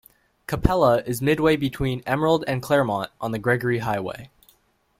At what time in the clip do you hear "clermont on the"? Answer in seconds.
2.63-3.37